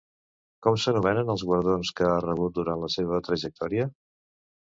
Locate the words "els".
1.33-1.43